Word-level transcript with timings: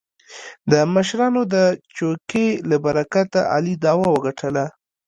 د 0.71 0.73
مشرانو 0.93 1.41
د 1.53 1.55
چوکې 1.97 2.47
له 2.69 2.77
برکته 2.85 3.39
علي 3.55 3.75
دعوه 3.83 4.07
وګټله. 4.11 4.65